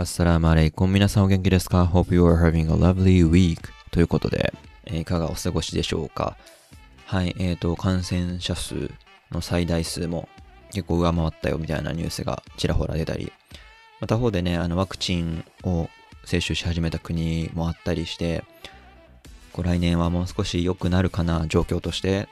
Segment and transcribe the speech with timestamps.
[0.00, 0.94] アッサラーマレイコン。
[0.94, 3.58] 皆さんお元気ですか ?Hope you are having a lovely week.
[3.90, 4.54] ということで、
[4.86, 6.38] えーいかがお過ごしでしょうか?
[7.04, 8.90] はい、えーと、感染者数
[9.30, 10.26] の最大数も
[10.72, 13.30] 結構上回ったよみたいなニュースがちらほら出たり、
[14.00, 15.90] また方でね、あのワクチンを
[16.24, 18.42] 接種し始めた国もあったりして、
[19.52, 22.26] こう来年はもう少し良くなるかな、状況としてっ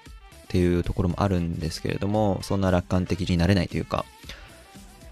[0.49, 4.07] ていうところもあるんですけれども、そんな楽観的になれないというか、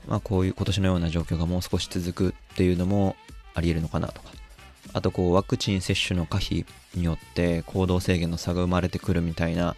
[0.06, 3.16] まあこういう今年のような状況がもう少し続くっていうのも
[3.54, 4.30] あり得るのかなとか。
[4.92, 6.64] あとこうワクチン接種の可否
[6.94, 9.76] によって行動制限の差が生まれてくるみたいな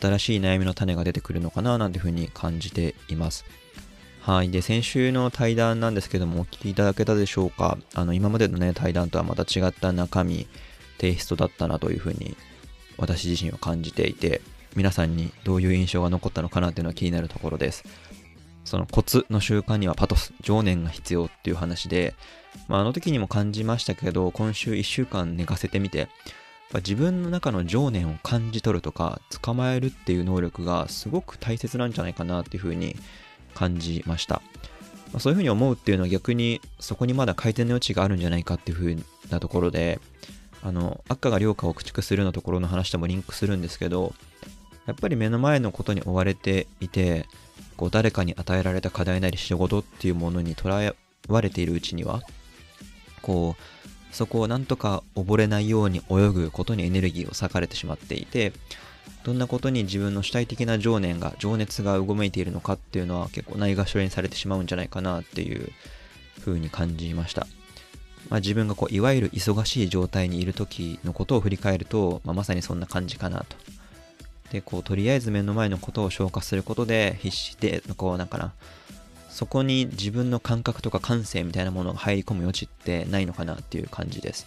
[0.00, 3.44] 新しい悩みの種が出てくるのかななんていうふうに感じています。
[4.20, 4.50] はい。
[4.50, 10.46] で、先週の対談なんですけども、お聞きいただけたでしょうかあの、今までのね、対談とはまた違った中身、
[10.98, 12.36] テイストだったなというふうに
[12.98, 14.42] 私自身は感じていて、
[14.76, 17.84] 皆さんにどういう印象が残ったのかなっていうのは気になるところです。
[18.68, 22.14] そのコツの習慣にはパトス、情念が必要っていう話で、
[22.68, 26.08] まあ、あの時にも感じましたけど、今週1週間寝かせてみて、やっ
[26.72, 32.94] ぱ自分の中の情念を感じ取るとか、捕まえるっていう能力がすごく大切なんじゃないかなっていうふうに
[33.54, 34.42] 感じました。
[35.12, 38.96] まあ、そういうふうに思うっていうのは逆にそこにまだ改善の余地があるんじゃないかっていうふう
[39.30, 39.98] なところで、
[40.62, 44.12] あの、悪化が良化を駆逐するのところの話ともリンクするんですけど、
[44.84, 47.26] やっぱり目の前のことに追われていて、
[47.78, 50.94] こう誰かに与えられた課題なり仕事っていうものにとら
[51.28, 52.22] われているうちには、
[53.22, 58.52] こう、そこをなんとか溺れないように泳ぐことにエネルギーを割かれてしまっていて、
[59.22, 65.70] どんなことに自分の主体的な情念が、情熱がうごめいているのかっていうのは結構ないがしろにされてしまうんじゃないかなっていう
[66.40, 67.46] 風に感じました。
[68.28, 73.56] まあ、自分がこういわゆる忙しい状態にいる時のことを振り返ると、まあ、まさにそんな感じかなと。
[74.52, 78.52] で、こう、とりあえず目の前のことを消化することで、必死で、こう、なんかな、
[79.28, 84.46] そこに自分の感覚とか感性みたいなものが入り込む余地ってないのかなっていう感じです。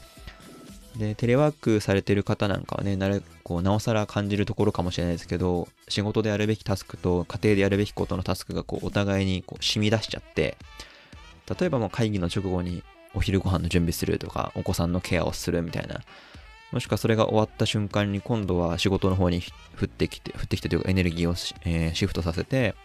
[0.98, 10.58] で、テレワークされてる方なんかはね、なるこうなおさら感じるところかもしれないですけど、仕事でやるべきタスクと家庭でやるべきことのタスクがこうお互いにこう染み出しちゃって、
[11.60, 12.84] 例えばもう会議の直後に
[13.14, 16.02] お昼ご飯の準備するとか、お子さんのケアをするみたいな、
[16.72, 19.42] もしくはそれが終わった瞬間に今度は仕事の方に
[19.80, 21.34] 降ってきて、降ってきてというかエネルギーを、
[21.66, 22.76] えーシフトさせて、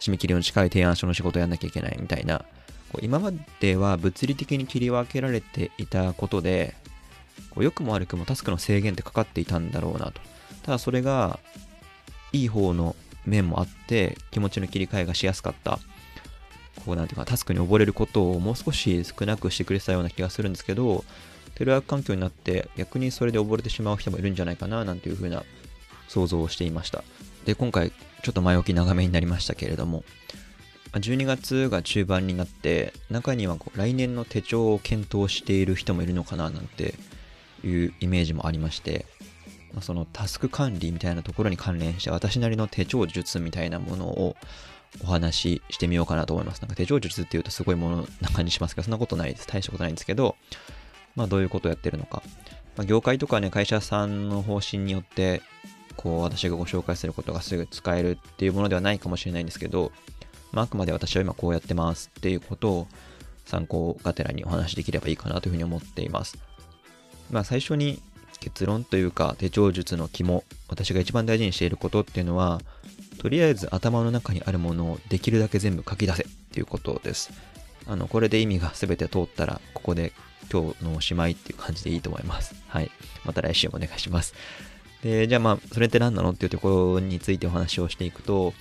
[0.00, 2.44] 締め切りの近い提案書の仕事をやんなきゃいけないみたいな、
[2.92, 6.74] こう今までは物理的に切り分けられていたことで、
[7.56, 10.20] 良くも悪くもタスクの制限ってかかっていたんだろうなと。
[10.62, 11.38] ただそれが、
[12.32, 12.96] いい方の
[13.26, 15.78] 面もあって、気持ちの切り替えがしやすかった。
[16.84, 21.04] こうなんていうか、タスクに溺れることをもう少し少なくしてくれてたような気がするんですけど、
[21.54, 25.44] テレワーク環境になって逆にそれで溺れてしまう人もいるんじゃないかななんていう風な
[26.08, 27.04] 想像をしていました。
[27.44, 27.90] で、今回
[28.22, 30.04] ちょっと前置き長めになりましたけれども、
[30.92, 36.94] 12月が中盤になって、中にはこう来年の手帳を検討している人もいるのかななんて
[37.64, 39.06] いうイメージもありまして、
[39.80, 44.36] そのタスク管理みたいなところに関連して私なりの手帳術みたいなものを
[45.02, 46.62] お話ししてみようかなと思います。
[46.62, 49.48] なんか手帳術っていうとすごいものな感じしますけど、そんなことないです。
[49.48, 50.36] 大したことないんですけど、
[51.16, 52.22] まあどういうことをやってるのか。
[52.76, 55.42] まあ、業界とかね、会社さんの方針によって、
[55.96, 59.92] こう私がご紹介することがすぐ使えるっていうものではないかもしれないんですけど、
[60.52, 62.88] まああくまで私は今こうやってますっていうことを
[63.44, 66.36] 参考がてらにお話しできればいいかなというふうに思っています。
[67.30, 68.02] まあ最初に
[68.40, 72.60] 結論というか手帳術の肝、私が一番大事にしていることっていうのは、
[73.18, 77.32] とりあえず頭の中にあるものをできるだけ全部書き出せっていうことです。
[77.86, 80.12] あの、これで意味が全て通ったら、ここで
[80.50, 82.54] 今日のおしまいっていう感じでいいと思います。
[82.68, 82.90] はい。
[83.24, 84.34] また来週もお願いします。
[85.02, 88.54] で、じゃあまあ、それって何なのっていうところについてお話をしていくと、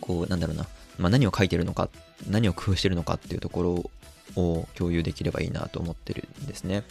[0.00, 0.66] こう、なんだろうな、
[0.98, 1.88] まあ何を書いてるのか、
[2.28, 3.90] 何を工夫してるのかっていうとこ
[4.36, 6.84] ろを共有できればいいなと思ってるんですね。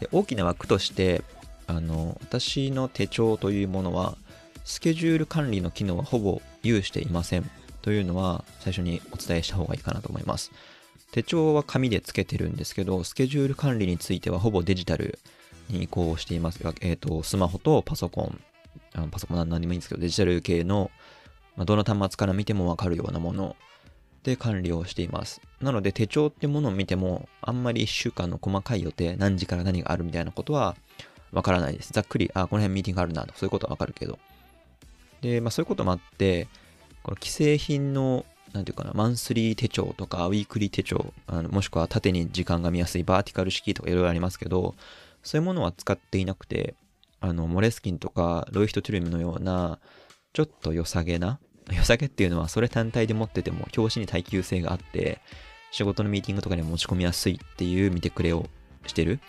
[0.00, 1.22] で、大きな枠として、
[1.66, 4.16] あの、私の手帳というものは、
[4.64, 7.50] スケジュール管理の機能はほぼ有していません。
[7.82, 10.50] というのは、最初にお伝えした方がいいかなと思います。
[11.12, 15.18] 手帳は紙でつけてるんですけど、スケジュール管理についてはほぼデジタル
[15.68, 16.60] に移行しています。
[16.80, 18.40] えっ、と、スマホとパソコン、
[18.94, 20.90] あのパソコンは何でもいいんですけど、デジタル系の、
[21.56, 23.56] まあ、どの端末から見てもわかるようなもの
[24.22, 25.40] で管理をしています。
[25.60, 30.76] なので手帳ってものを見ても、あんまり1週間の細かい予定、何時から何があるみたいなことは
[31.32, 31.92] わからないです。
[31.92, 34.18] ざっくり、あ、この辺ミーティングあるなと、そういうことはわかるけど。
[35.22, 36.48] で、まあそういうこともあって、
[37.02, 44.74] この既製品のなんていうかな、マンスリー手帳とか、ウィークリー手帳、あのもしくは縦に時間が見やすいバーティカル式とかいろいろありますけど、
[45.22, 46.74] そういうものは使っていなくて、
[47.20, 49.78] あの、モレスキンとか、ロイヒトトゥルムのような、
[50.32, 51.40] ちょっと良さげな、
[51.72, 55.20] 良さげっていうのはそれ単体で持ってても、表紙に耐久性があって、
[55.70, 58.48] 仕事のミーティングとかに持ち込みやすいっていう見てくれを
[58.86, 59.20] してる。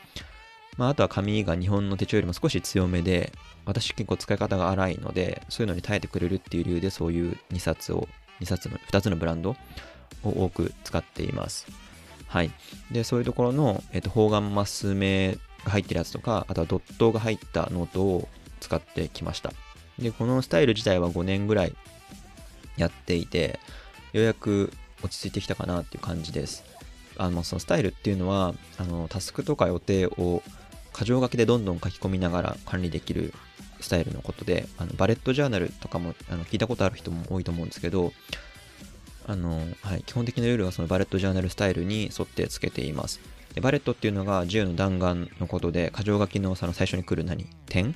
[0.77, 3.33] まあ、あとは紙が日本の手帳よりも少し強めで、
[3.65, 8.07] 私結構使い方が荒いので、そういうのに耐えてくれるっていう理由で、そういう2冊を、
[8.41, 9.55] 2冊の、2つのブランド
[10.23, 11.67] を多く使っています。
[12.27, 12.51] はい。
[12.91, 19.51] で、そういうところの、えっ、と、方眼マス目が入ってるやつとか、あとはドットが入ったノートを使ってきました。
[19.97, 21.75] で、このスタイル自体は5年ぐらい
[22.77, 23.59] やっていて、
[24.13, 24.71] ようやく
[25.03, 26.63] 落ち着いてきたかなっていう感じです。
[27.17, 30.41] あの、そのスタイルっていうのは、あの、タスクとか予定を
[30.97, 33.33] 箇条書きでどんどん書き込みながら管理できる
[33.79, 38.13] スタイルのことで、あのバレットジャーナルとかもあの聞いたことある人も多いと思うんですけど、
[39.27, 43.19] あの、はい、基本的なルールはそのバレットジャーナルスタイルに沿ってつけています。
[43.53, 47.45] でバレットっていうのが自由の弾丸のことで、箇条書きのその最初に来る何？
[47.67, 47.95] 点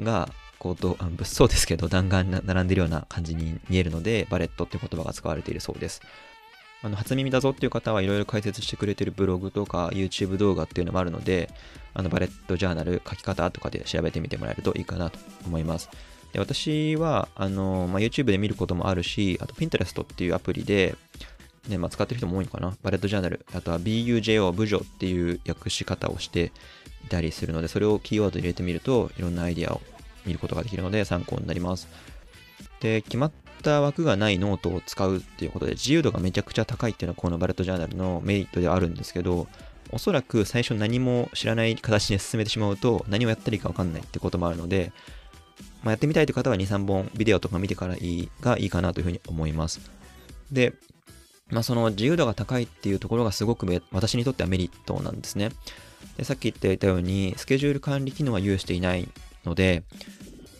[0.00, 6.00] が、こうと、あ物騒ですけど、弾丸並んでるような感じに見えるので、バレットって言葉が使われているそうです。
[6.84, 11.48] あの初耳だぞっていう方はいろいろ解説してくれてるブログとか YouTube 動画っていうのもあるので、
[11.94, 15.88] あのバレットジャーナル書き方とかで調べてみてもらえるといいかなと思います。
[16.34, 20.94] で私はあの、まあ、YouTube で見ることもあるし、あと Pinterest っていうアプリで、
[21.68, 22.76] ねまあ、使ってる人も多いのかな。
[22.82, 26.52] バレットジャーナル、あとは BUJO、部女っていう訳し方をして
[27.06, 29.80] いたりするので、それをキーワード入れてみるといろんなアイディアを
[30.26, 31.88] 見ることができるので参考になります。
[32.80, 33.32] で、決まっ
[33.62, 39.46] た枠がないノートを使うっていうことで、自由度がめちゃくちゃ高いっていうのはこのバレットジャーナルのメリットではあるんですけど、
[39.90, 44.92] おそらく最初何も知らない形で進めてしまうと、何をやったらいいかわかんないってこともあるので、
[45.82, 49.80] まあ、やってみたいという方は2、3本ビデオとか見てからいいがいいかなというふうに思います。
[50.50, 50.72] で、
[51.50, 55.50] まあ、その自由度が高いっていうところがすごく私にとってはメリットなんですね。
[56.16, 59.08] でさっき言っていたように、スケジュール管理機能は有していない
[59.44, 59.84] ので、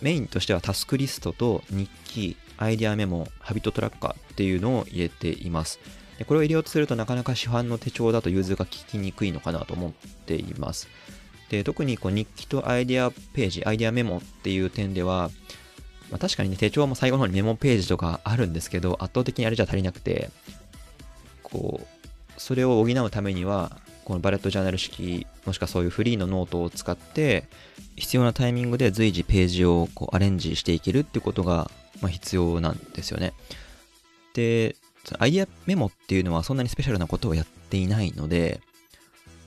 [0.03, 5.81] メインとしてはタスクリストと日記、アイデアメモ、ハビットトラッカーっていうのを入れています。
[6.19, 9.93] でこれを入れようとするとなかなか市販の手帳だと融通が効きにくいのかなと思っ
[10.27, 10.89] ています。
[11.51, 15.31] で特にこう日記とアイデアページ、アイデアメモっていう点では、
[16.11, 20.31] まあ、確かにね、手帳も最後の方にメモページとかあるんですけど、圧倒的にあれじゃ足りなくて、
[21.43, 21.87] こう、
[22.41, 27.45] それを補うためには、このバレットジャーナル式、もしくはそういうフリーのノートを使って、
[27.97, 31.71] 必要なタイミングで随時ページをこうアレンジしていけるってことが、
[32.01, 33.33] まあ、必要なんですよね。
[34.35, 34.77] で、
[35.19, 38.61] アイデアメモっていうのはそんなにスペシャルなことをやっていないので、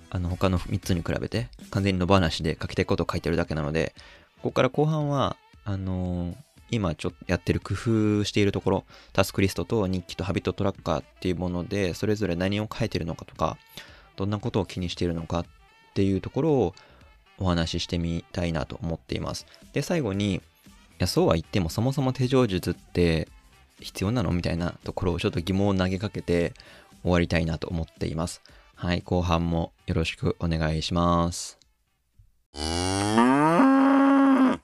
[0.09, 3.93] あの他の3つに比べて完全に野放しで書きたいことを書いてるだけなので、
[4.37, 6.35] ここから後半は、あのー、
[6.71, 13.57] 今ちょっとやってる工夫しているところ、タスクリストと日記とハビットトラッカーっていうもので、それぞれ何を書いてるのかとか、
[14.17, 15.45] どんなことを気にしているのかっ
[15.93, 16.75] ていうところを
[17.39, 19.45] お話ししてみたいなと思っています。
[19.71, 20.41] で、最後に、い
[20.97, 23.29] や、そうは言ってもそもそも手錠術って
[23.79, 26.53] 必要なのみたいなところをちょっと疑問を投げかけて
[27.03, 28.41] 終わりたいなと思っています。
[28.75, 31.57] はい、後半もよろしくお願いします。
[32.53, 34.59] は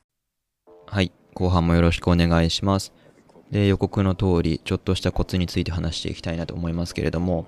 [1.01, 2.91] い、後半もよろしくお願いします。
[3.51, 7.45] で、予告の通り、ちょっとしたコツについて話していきたいなと思いますけれども、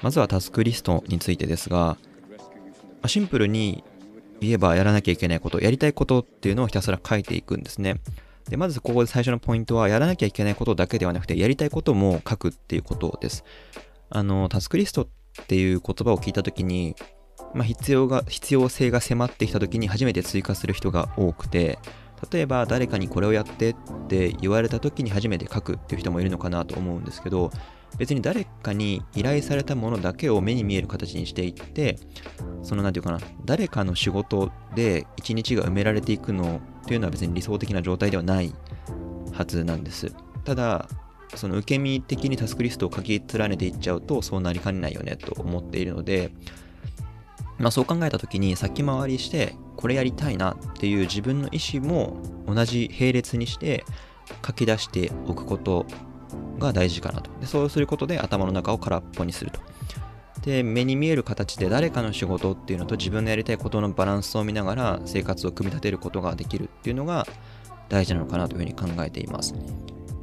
[0.00, 1.96] まずはタスクリストについてですが、
[3.06, 3.84] シンプルに
[4.40, 8.00] 言えばやらなきゃいけないこと、やりたいことっていうのをひたすら書いていくんですね。
[8.48, 13.44] で、まずここで最初のポイントは、やらなきゃいけないことだけではなくて、やりたいことも書くっていうことです。
[14.10, 15.08] あの、タスクリストっ
[15.46, 16.96] ていう言葉を聞いたときに、
[17.54, 21.78] まあ、必要が、必要性が迫ってきたときに初めて追加する人が多くて、
[22.30, 23.76] 例えば誰かにこれをやってっ
[24.08, 27.50] て言われた時に初めて書くっていう人もいるのかなと思うんですけど
[27.98, 31.98] 別に誰かに依頼されたものだけを目に見える形にしていって
[32.62, 38.54] その何て言うかな誰かの仕事で一日が埋められていくのっていうのは別に理想的な状態ではない
[39.32, 40.14] はずなんです。
[40.44, 40.88] ただ
[41.34, 46.30] その受け身的にタスクリストを書き連ねていっちゃうとそうなりかねないよねと思っているので
[47.58, 53.84] まあそう考えた時に先回りしてこれやりたいなっていう自分の意思も同じ並列にして
[54.46, 55.86] 書き出しておくこと
[56.62, 57.30] が大事かなと。
[57.40, 59.60] でそうすることで頭の中を空っぽにすると。
[60.42, 67.26] で、目に見える形で誰かの仕事っていうのと自分のやりたいことのバランスを見ながら生活を組み立てることができるっていうのが
[67.88, 69.54] 大事なのかなというふうに考えています。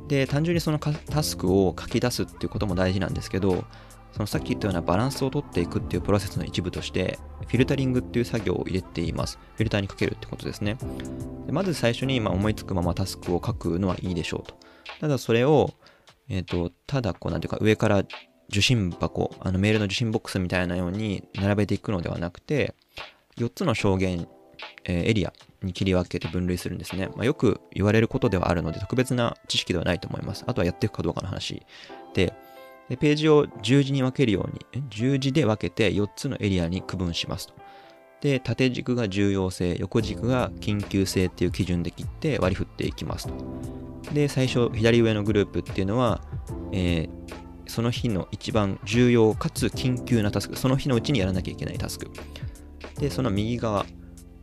[0.08, 3.64] で、単純にそのタスクを書き出すっていうことも大事なんですけど、
[4.12, 9.38] そのさっき言ったようなバランスをとっていくっていうプロセスの一部として、フィルタリングっていう作業を入れています。
[9.56, 10.78] フィルターにかけるってことですね。
[11.46, 14.56] でまず最初にま思いつくままタスクを書くのはいいでしょうと。
[15.00, 15.72] ただそれを、
[16.30, 18.04] えっ、ー、と、ただこうなんていうか上から
[18.50, 22.76] 受信箱、あのメールの受信ボックスみたいなように並べていくのではなくて、
[23.38, 24.28] 4つの証言、
[24.86, 25.34] えー、エリア
[25.64, 27.08] に切り分けて分類するんですね。
[27.16, 30.44] まあ、よく言われることではあるので、特別な知識ではないと思います。
[30.48, 31.62] あとはやっていくかどうかの話
[32.14, 32.34] で、
[32.90, 37.54] でページを十字に分けるように、十字で分けて4つのエリアに区分しますと。
[38.22, 43.89] で、縦軸が重要性、横軸が緊急性っていう基準で切って割り振っていきますと。
[44.14, 46.22] で、最初、左上のグループっていうのは、
[46.72, 47.10] えー、
[47.68, 52.10] その日の一番重要かつ緊急なタスク、その日のうちにやらなきゃいけないタスク。
[53.00, 53.86] で、その右側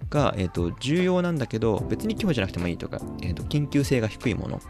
[0.08, 4.60] が、えーと、重要なんだけど、別に今日じゃなくてもいいとか、えーと、緊急性が低いもの。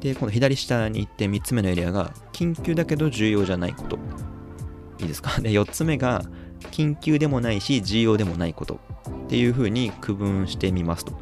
[0.00, 3.98] で、この左下に行って3つ目のエリアが、緊急だけど重要じゃないこと。
[4.98, 5.40] いいですか？
[5.40, 6.22] で、4つ目が、
[6.70, 11.18] 緊急でもないし、重要でもないことっていう風に区分してみますと。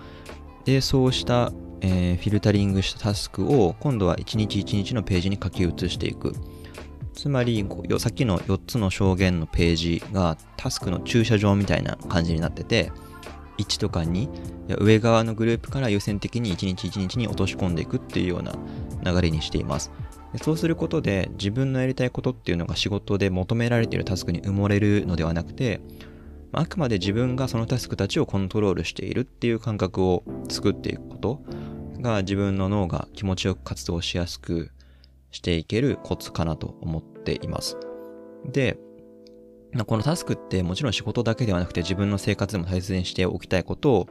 [0.64, 1.52] で、そうした、
[1.86, 6.32] えー、フィルタリングしたタスクを今度は1日1日のページに書き写していく。
[7.12, 7.64] つまり、
[7.98, 12.90] さっきの4つの証言のページがタスクの駐車場みたいな感じになってて、
[13.58, 14.28] 1とか2、
[14.78, 18.54] 上側のグループから優先的に1日1日に落とし込んでいくっていうような
[19.04, 19.92] 流れにしています。
[20.42, 25.80] そうすることで自分のやりたいことっていうのが仕事で求められているタスクに埋もれるのではなくて、
[26.52, 31.42] あくまで自分がそのタスクたちをコントロールしているっていう感覚を作っていくこと
[32.04, 34.70] が自分の脳が気持ちよく活動しやすく
[35.30, 37.76] していけるコツかなと思っています。
[38.44, 38.78] で、
[39.86, 44.08] このタスクってもちろん仕事だけではなくて自分の生活でも大切にしておきたいことを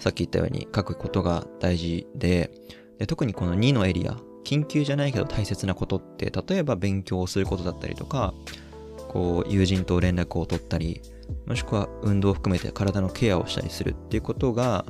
[0.00, 2.50] さっき言ったように書くことが大事で
[2.98, 8.34] で特にこの2のエリア緊急じゃないけど大切なことって例えば勉強をすることだったりとか
[9.08, 11.02] こう友人と連絡を取ったり
[11.46, 14.84] もしくは運動を含めて体のケアをしたりするっていうことが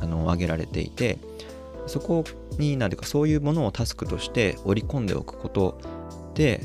[0.00, 1.18] あの挙げられていて
[1.86, 2.24] そこ
[2.58, 5.80] に何ていうかそういうものをタスクとして織り込んでおくこと
[6.34, 6.60] で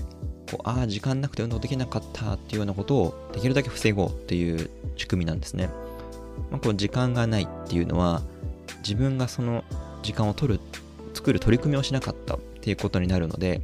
[0.50, 5.70] こうああ時間なくて運動できなかったっていうようなことをできるだけ防ごうっていう仕組みなんですね、
[6.52, 8.22] まあ、こう時間がないっていうのは
[8.80, 9.64] 自分がその
[10.04, 10.60] 時間を取る
[11.14, 13.62] 作る取り組みをしなかったっていうことになるので、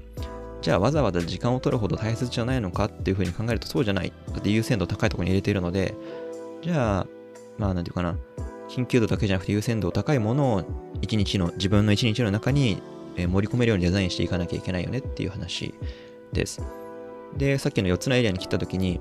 [0.62, 4.12] じゃあわざわざ時間を取るほど大切じゃないのかっていうふうに考えるとそうじゃない。
[4.32, 5.94] だって優先度高いところに入れているので、
[6.64, 7.08] じゃあ、
[7.58, 8.18] まあなんていうかな、
[8.76, 10.64] 緊急度だけじゃなくて優先度高いものを
[11.02, 12.82] 一日の、自分の一日の中に
[13.18, 15.74] 盛り込めるようにデザインしていかなきゃいけないよねっていう話
[16.32, 16.62] です。
[17.38, 19.00] で、さっきの4つのエリアに切った時に、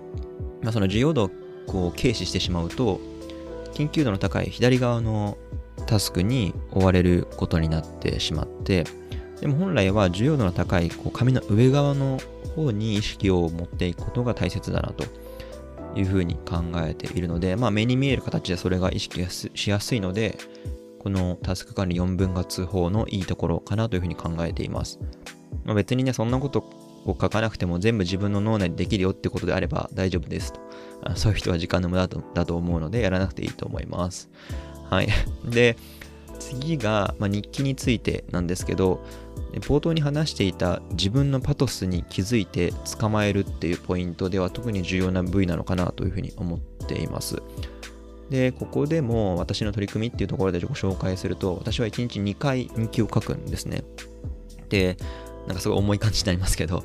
[0.62, 1.30] まあ、その重要度
[1.68, 3.00] を軽視してしまうと、
[3.74, 5.38] 緊急度の高い左側の
[5.86, 8.84] タスクに追われることになってしまって
[9.40, 12.18] でも本来は重要度の高いこう紙の上側の
[12.54, 15.04] 方に意識を持っていくことが大切だなと
[15.96, 20.38] いうふうに考えているので、まあ、目に見える形でそれが意識しやすいので
[20.98, 25.00] このタスク管理4分割法のいいところかなというふうに考えています、
[25.64, 26.58] まあ、別にねそんなこと
[27.06, 30.60] を書かなくても全部自分の脳内でできるよってことであれば大丈夫ですと。
[31.16, 34.28] そういう人は時間の無駄だと思うのでやらなくていいと思います。
[34.90, 35.08] はい。
[35.44, 35.76] で、
[36.38, 39.04] 次が、まあ、日記についてなんですけど、
[39.58, 47.42] 冒頭に話していた自分のパトスに気づいて捕まえるっていうポイントでは特に重要な部位なのかなというふうに思っています。
[48.30, 53.82] で、ここでも私の取り組みっていうところでご紹介すると、私は1日2回日記を書くんですね。
[54.68, 54.96] で、
[55.46, 56.84] なんかすごい重い感じになりますけど、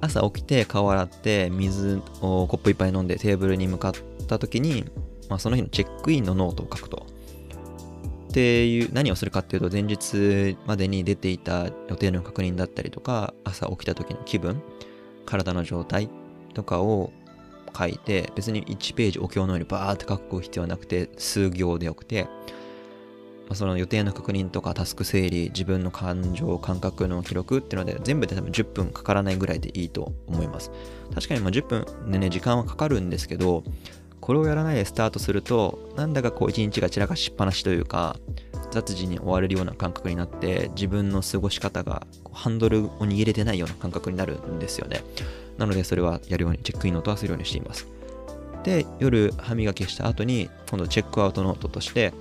[0.00, 3.92] 朝起きて顔洗って水をコップ一杯飲んでテーブルに向かっ
[4.26, 4.84] た時に、
[5.28, 7.06] まあ、その日のチェックインのノートを書くと。
[8.32, 14.62] っていう何をするかっていうと前日までに出ていた予定の確認だったりとか朝起きた時の気分
[15.26, 16.08] 体の状態
[16.54, 17.12] とかを
[17.76, 22.30] 書いて別に1ページお経のようにバーって書く必要はなくて数行でよくて、ま
[23.50, 30.70] あ、その予定の確認とかタスク整理自分の感情感覚の記録っていうので全部で多分10分かからないぐらいでいいと思います。
[31.14, 33.62] 確かにま10分でね時間はかかるんですけど
[34.22, 38.16] これをやらないでスタートすると、なんだかこう一日が散らかしっぱなしというか、
[38.70, 45.02] 雑事に追われるような感覚になって、自分の過ごし方がハンドルを握れてないような感覚になるんですよね。
[45.58, 47.88] なのでそれはやるように、チェックインノートはするようにしています。
[48.62, 52.12] で、夜歯磨きした後に、今度チェックアウトノートとして、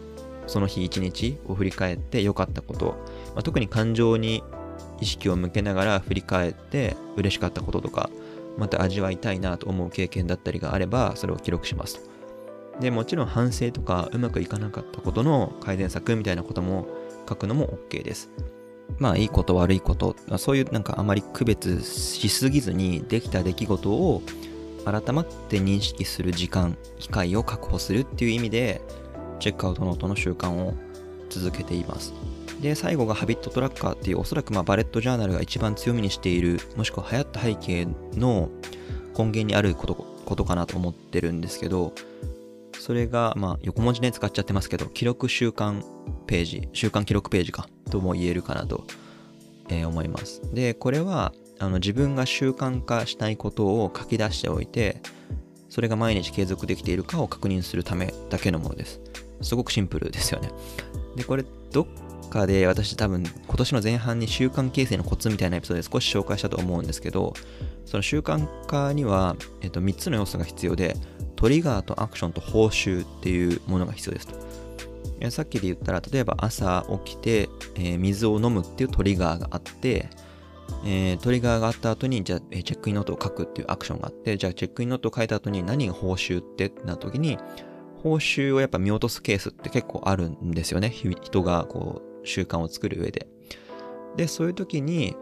[0.47, 2.95] その日一日を振り返って良かったこと、
[3.35, 4.43] まあ、特に感情に
[4.99, 8.09] 意識を向けながら振り返って嬉しかったこととか、
[8.57, 12.11] また味わいたいなと思う経験だったりがあれば、それを記録しますと。
[12.79, 16.87] で、もちろん反省とかうまくいかなかったことの改善策みたいなことも
[17.27, 18.29] 書くのも OK です。
[18.97, 24.21] まあ、いいこと悪いこと、そういうなんかあまり区別しすぎずにできた出来事を
[24.83, 28.81] 改まって認識する時間、機会を確保するっていう意味で、
[29.39, 30.73] チェックアウトノートの習慣を
[31.29, 32.13] 続けています。
[32.61, 38.49] で、最後がハビットトラッカーっていう、おそらくまバレットジャーナルが一番強みにしている、もしくは流行った背景の
[39.17, 41.93] 根源にあることことかなと思ってるんですけど、
[42.79, 45.83] それが、まあ、横文字ね、使っちゃってますけど、記録習慣
[46.27, 48.85] ページ、習慣記録ページか、とも言えるかなと、
[49.69, 50.41] えー、思います。
[50.53, 54.99] で、これは、あの自分が習慣化したいことを書き出しておいて
[55.69, 58.99] それが毎日継続できているかを確認するためだけのものです
[59.41, 60.49] すごくシンプルですよね
[61.15, 61.87] でこれどっ
[62.29, 67.33] かで私多分今年の前半に習慣形成のコツみたいなエピソードで少し紹介したと思うんですけど
[67.85, 70.95] その習慣化には、えっと、3つの要素が必要で
[71.35, 80.09] トリガーとアクションと報酬っていうものが必要ですとさっきで言ったら例えば朝起きて、えー、水を飲むっていうトリガーがあって
[80.83, 87.37] えー、トリガーがあった後に、じゃあ、チェックインノートを書くっていうアクションがあって、じゃあ、チェックインノートを書いた後に何が報酬ってなった時に、
[88.01, 90.89] 報酬をやっぱ見落とすケースって結構あるんですよね。
[90.89, 93.27] 人がこう、習慣を作る上で。
[94.17, 95.15] で、そういう時に、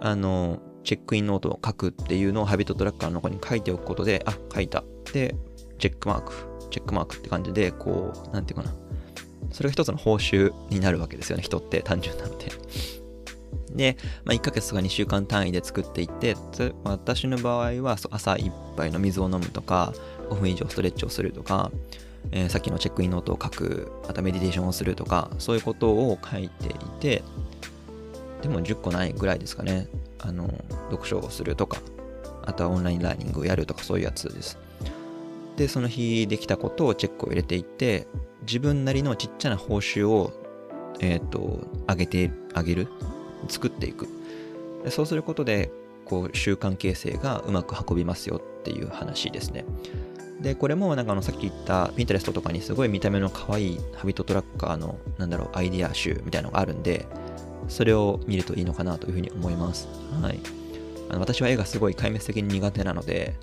[0.00, 4.84] あの、チェックインノートを書くっていうのをハビットトラッカーの中に書いておくことで、あ、書いた。
[5.12, 5.34] で、
[5.78, 6.32] チェックマーク、
[6.70, 8.74] チェックマークって感じで、こう、なんていうかな。
[9.52, 11.42] それが一つの報酬になるわけですよね。
[11.42, 12.46] 人って単純なので。
[13.74, 16.36] で、まあ、1ヶ月とか2週間単位で作っていって、
[16.84, 19.92] 私の場合は朝1杯の水を飲むとか、
[20.28, 21.70] 5分以上ストレッチをするとか、
[22.32, 27.22] えー、さっきのチェックインノートを書く、またメディテーションをするとか、そういうことを書いていて、
[28.42, 29.88] でも10個ないぐらいですかね。
[30.18, 30.48] あの、
[30.90, 31.78] 読書をするとか、
[32.42, 34.58] あとはオンラインラーニングをやるとかそういうやつです。
[35.56, 38.06] で、その日できたことをチェックを入れていって、
[38.42, 40.32] 自分なりのちっちゃな報酬を、
[41.00, 42.88] えっ、ー、と、上げてあげる。
[43.48, 44.06] 作っていく。
[44.84, 45.70] でそうすることで、
[46.04, 49.64] こう、習慣形成がうまく運びますよっていう話ですね。
[50.40, 57.06] で、これもなんかあのさっき言ったピンタレストとかにすごい見た目の可愛いハビットトラッカーのなんだろうアイディア集みたいなのがあるんで、
[57.68, 59.88] それを見るといいのかなというふうに思います。
[60.22, 60.40] はい。
[61.10, 63.34] あの私は絵がすごい壊滅的に苦手なので、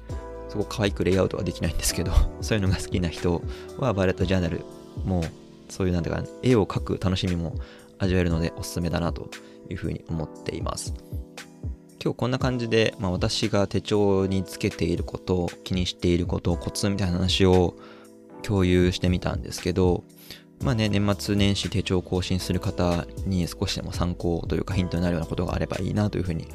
[0.50, 2.12] すごく可愛くレイアウトはできないんですけど、
[2.42, 3.42] そういうのが好きな人
[3.78, 4.62] はバレットジャーナル
[5.06, 5.24] も
[5.70, 7.56] そういうなんていうか絵を描く楽しみも
[8.00, 9.30] 味わえるのでおすすめだなと
[9.70, 10.94] いうふうに思っています。
[12.04, 17.76] 今日こんな感じで、まあ、私が手帳につけていること、気にしていること、コツみたいな話を
[18.44, 20.04] 共有してみたんですけど、
[20.64, 26.48] まあね、年末年始手帳を更新する方に少しでも参考というかヒントになるようなことがあればいいなというふうに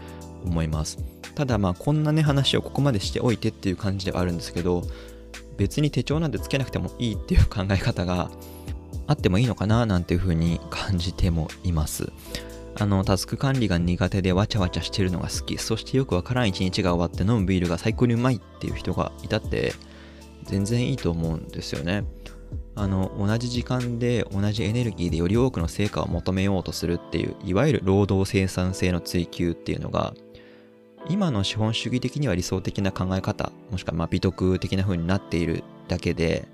[0.45, 0.99] 思います。
[1.35, 4.83] ただまあこんなね話をここまでしておいてっていう感じではあるんですけど、
[5.57, 8.31] 別に手帳なんてつけなくてもいいっていう考え方が
[9.07, 12.13] あってもいいのかななんていうふうに感じてもいます。
[12.79, 19.75] あの、タスク管理が苦手でわちゃわちゃしてるのが好き、そしてよくわからん一日が終わって飲むビールが最高にうまいっていう人がいたって、
[20.45, 22.05] 全然いいと思うんですよね。
[22.75, 30.15] あの、同じ時間で同じエネルギーでより多くの成果を求めようとするっていう、いわゆる労働生産性の追求っていうのが、
[31.09, 36.49] 今の資本主義的には理想的な考え方、もしくはま美徳的な風になっているだけで、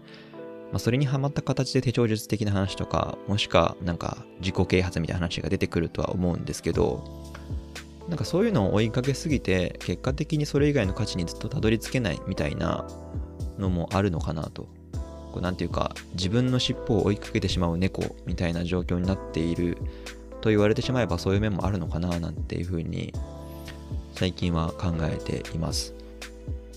[0.70, 7.04] まあ、それにはまった形で手帳術的な話とか、もしくはなんか自己啓発みたいな話が出てくるとは思うんですけど、
[8.08, 12.86] なんかそういうのを追いかけすぎて、結果的にそれ以外の価値にずっとたどり着けないみたいな
[13.58, 14.68] のもあるのかなと。
[15.32, 19.76] こうなんていうか、自分の尻尾を追いかけてしまう猫みたいな状況になっている
[20.40, 23.12] と言われてしまえばそういう面もあるのかななんていうふうに
[24.14, 25.94] 最近は考えています。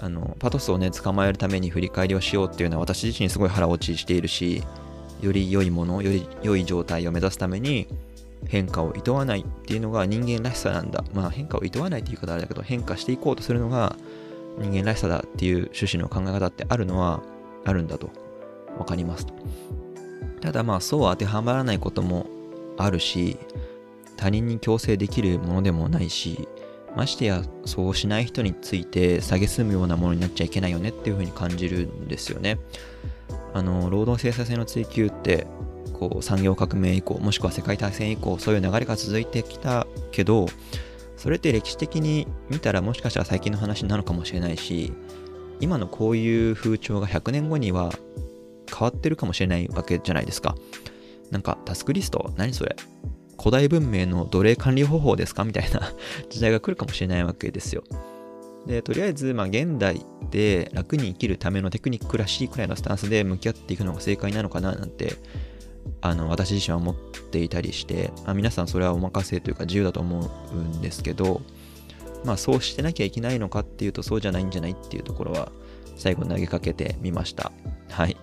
[0.02, 4.64] あのパトスをね捕まえるために振り返りをしようっていうのは私自身すごい腹落ちしているし
[5.22, 7.88] より良いものより良い状態を目指すために
[8.48, 11.04] 変化を厭わないっていうのが人間らしさなんだ。
[11.14, 13.96] まあ変化を厭わないっていう言い方あれだけど変化していこうとするのが
[14.58, 17.22] 人間らしさだっていう趣旨の考え方ってあるのは
[17.66, 18.10] あるんだと。
[18.78, 19.34] 分かりますと。
[20.42, 22.26] ただまあそう当てはまらないことも
[22.78, 23.38] あるし
[24.18, 26.48] 他人に強制できるものでもないし
[26.96, 32.60] ましてやそうしない人について蔑むようなものになっちゃいけないよねっていうふうに感じるんですよね。
[33.54, 35.48] あの労働生産性の追求って
[35.94, 40.48] こう産業革命以降もしくは世界大戦以降そういう流れが続いてきたけど
[41.18, 44.94] それって歴史的に見たらもしかしたら最近の話なのかもしれないし
[45.60, 47.92] 今のこういう風潮が100年後には
[48.68, 50.56] 変わってるかもしれないわけじゃないですか。
[51.30, 52.34] なんかタスクリスト？
[52.36, 52.76] 何それ？
[53.42, 55.44] 古代文明の奴隷管理方法ですか？
[55.44, 55.94] みたいな
[56.30, 57.84] 時代が来るかもしれないわけですよ。
[58.68, 65.16] で、とりあえず、まあ、現代で楽に生きるためのテクニックらしいくらいのスタンスで向き合っていくのが正解なのかななんて、
[66.02, 66.96] あの、私自身は思っ
[67.32, 71.42] ていたりして、まあ、皆さんそれはお任せというか自由だと思うんですけど、
[72.24, 75.52] まあ、そうしてなきゃいけないのかっていうと、そうじゃないんじゃないっていうところは、
[75.96, 77.52] 最後投げかけてみました。
[77.90, 78.16] はい。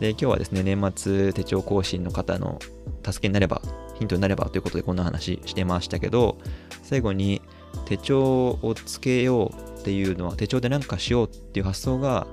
[0.00, 2.58] で、今日はですね、年末手帳更新の方の
[3.02, 3.62] 助けになれば
[3.94, 6.38] ヒントになればということでこんな話してましたけど、
[6.82, 7.42] 最後に
[7.86, 12.26] 手帳をつけようっていうのは手帳で何かしようっていう発想が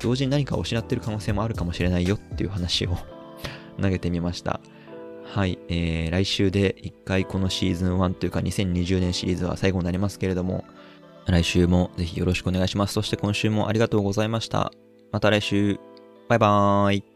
[0.00, 2.96] 同時に何かを失ってる可能性もあるかもしれないよっていう話を
[3.80, 4.60] 投げてみました。
[5.24, 10.64] はい、えー、来週で一回このシーズン1というか2020年シリーズは最後になりますけれども、
[11.26, 12.94] 来週もぜひよろしくお願いします。
[12.94, 14.72] そして今週もありがとうございました。
[15.12, 15.78] また来週。
[16.28, 17.15] バイバーイ。